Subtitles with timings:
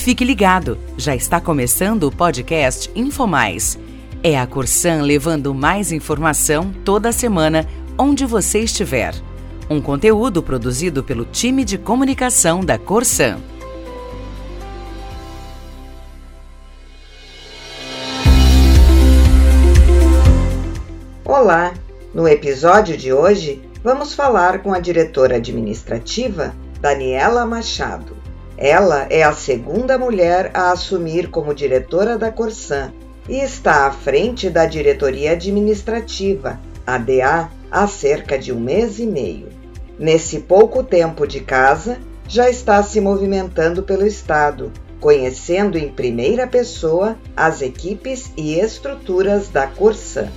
[0.00, 3.78] Fique ligado, já está começando o podcast InfoMais.
[4.22, 7.68] É a Corsan levando mais informação toda semana,
[7.98, 9.14] onde você estiver.
[9.68, 13.40] Um conteúdo produzido pelo time de comunicação da Corsan.
[21.26, 21.74] Olá!
[22.14, 28.19] No episódio de hoje, vamos falar com a diretora administrativa, Daniela Machado.
[28.60, 32.92] Ela é a segunda mulher a assumir como diretora da Corsan
[33.26, 39.48] e está à frente da diretoria administrativa, ADA, há cerca de um mês e meio.
[39.98, 41.96] Nesse pouco tempo de casa,
[42.28, 44.70] já está se movimentando pelo Estado,
[45.00, 50.28] conhecendo em primeira pessoa as equipes e estruturas da Corsan.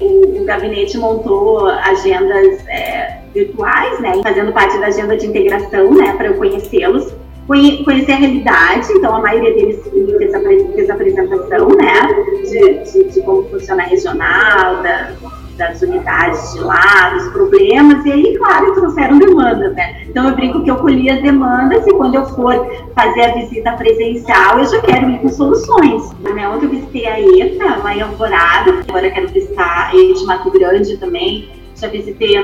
[0.00, 6.28] O, gabinete montou agendas é, virtuais, né, fazendo parte da agenda de integração, né, para
[6.28, 7.12] eu conhecê-los
[7.46, 9.82] conhecer a realidade, então a maioria deles
[10.18, 12.00] fez a, fez a apresentação, né,
[12.42, 15.12] de, de, de, como funciona a regional, da,
[15.56, 20.04] das unidades de lá, dos problemas, e aí, claro, trouxeram demandas, né.
[20.08, 22.54] Então eu brinco que eu colhi as demandas e quando eu for
[22.94, 26.12] fazer a visita presencial, eu já quero ir com soluções.
[26.20, 26.48] Né?
[26.48, 30.96] Ontem eu visitei a ETA, lá em Alvorada, agora quero visitar a de Mato Grande
[30.98, 32.38] também, já visitei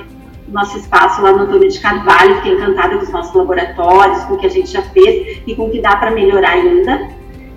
[0.51, 4.39] nosso espaço lá no Antônio de Carvalho, fiquei encantada com os nossos laboratórios, com o
[4.39, 7.09] que a gente já fez e com o que dá para melhorar ainda.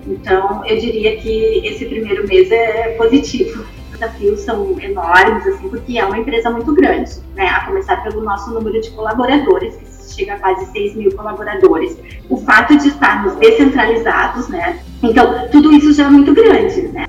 [0.07, 3.63] Então, eu diria que esse primeiro mês é positivo.
[3.91, 7.47] Os desafios são enormes, assim, porque é uma empresa muito grande, né?
[7.47, 11.97] A começar pelo nosso número de colaboradores, que chega a quase 6 mil colaboradores.
[12.29, 14.79] O fato de estarmos descentralizados, né?
[15.01, 17.05] Então, tudo isso já é muito grande, né?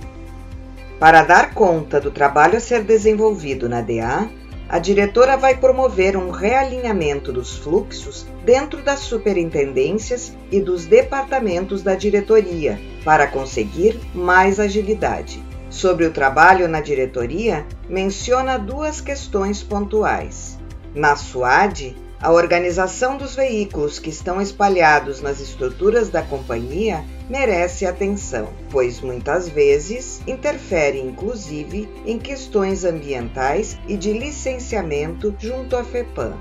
[1.00, 4.28] Para dar conta do trabalho a ser desenvolvido na DA,
[4.68, 11.94] a diretora vai promover um realinhamento dos fluxos dentro das superintendências e dos departamentos da
[11.94, 15.42] diretoria para conseguir mais agilidade.
[15.68, 20.58] Sobre o trabalho na diretoria, menciona duas questões pontuais.
[20.94, 28.48] Na SUAD, a organização dos veículos que estão espalhados nas estruturas da companhia merece atenção,
[28.70, 36.34] pois muitas vezes interfere inclusive em questões ambientais e de licenciamento junto à FEPAM.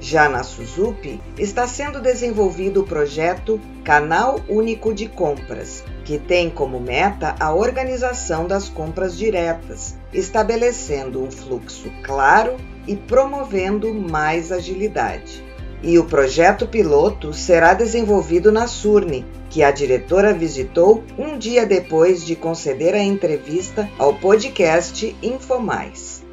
[0.00, 6.80] Já na Suzupi, está sendo desenvolvido o projeto Canal Único de Compras, que tem como
[6.80, 15.44] meta a organização das compras diretas, estabelecendo um fluxo claro e promovendo mais agilidade.
[15.82, 22.24] E o projeto piloto será desenvolvido na Surne, que a diretora visitou um dia depois
[22.24, 26.24] de conceder a entrevista ao podcast InfoMais.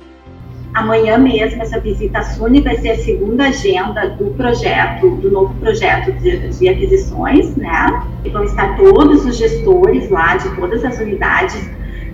[0.75, 5.53] Amanhã mesmo, essa visita à Surne vai ser a segunda agenda do projeto, do novo
[5.55, 8.03] projeto de, de aquisições, né?
[8.23, 11.69] E vão estar todos os gestores lá de todas as unidades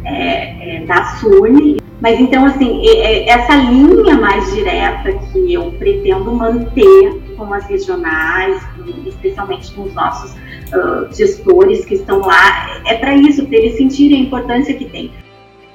[0.05, 2.81] é, é, da Surne mas então, assim,
[3.27, 8.59] essa linha mais direta que eu pretendo manter com as regionais,
[9.05, 14.21] especialmente com os nossos uh, gestores que estão lá, é para isso, para eles sentirem
[14.21, 15.11] a importância que tem.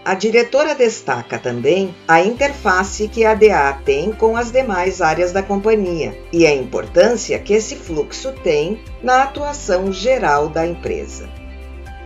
[0.07, 5.43] A diretora destaca também a interface que a DA tem com as demais áreas da
[5.43, 11.29] companhia e a importância que esse fluxo tem na atuação geral da empresa.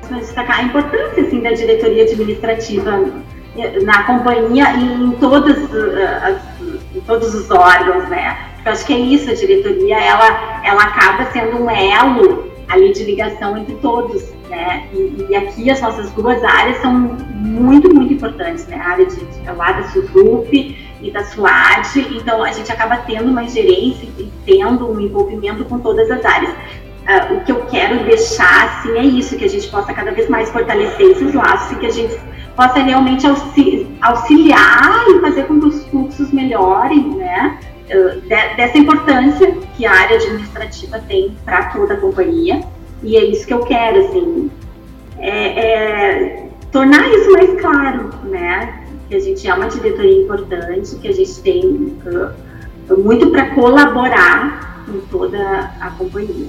[0.08, 3.04] Destacar a importância assim, da diretoria administrativa
[3.84, 5.08] na companhia e uh,
[6.94, 8.34] em todos os órgãos, né?
[8.54, 12.92] Porque eu acho que é isso, a diretoria, ela, ela acaba sendo um elo ali
[12.92, 14.86] de ligação entre todos, né?
[14.92, 18.76] E, e aqui as nossas duas áreas são muito, muito importantes, né?
[18.76, 23.30] A área de, de lá da SUSUP e da SUAD, então a gente acaba tendo
[23.30, 26.52] uma gerência e tendo um envolvimento com todas as áreas.
[26.52, 30.28] Uh, o que eu quero deixar, assim, é isso, que a gente possa cada vez
[30.28, 32.14] mais fortalecer esses laços e que a gente
[32.54, 37.58] possa realmente auxiliar e fazer com que os fluxos melhorem, né?
[38.56, 42.60] Dessa importância que a área administrativa tem para toda a companhia.
[43.02, 44.50] E é isso que eu quero, assim,
[45.18, 48.84] é, é tornar isso mais claro, né?
[49.08, 54.84] Que a gente é uma diretoria importante, que a gente tem uh, muito para colaborar
[54.86, 56.48] com toda a companhia.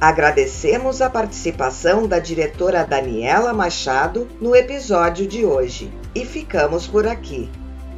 [0.00, 7.48] Agradecemos a participação da diretora Daniela Machado no episódio de hoje e ficamos por aqui.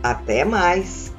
[0.02, 1.13] Até mais!